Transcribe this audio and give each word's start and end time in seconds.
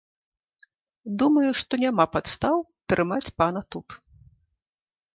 Думаю, 1.25 1.51
што 1.61 1.73
няма 1.85 2.05
падстаў 2.17 2.57
трымаць 2.95 3.23
пана 3.43 3.61
тут. 3.75 3.87